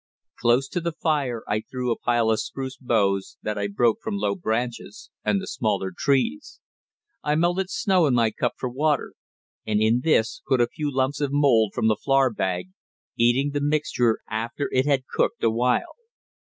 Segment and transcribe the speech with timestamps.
[0.39, 4.17] Close to the fire I threw a pile of spruce boughs that I broke from
[4.17, 6.59] low branches and the smaller trees.
[7.21, 9.13] I melted snow in my cup for water,
[9.63, 12.71] and in this put a few lumps of mould from the flour bag,
[13.15, 15.93] eating the mixture after it had cooked a while.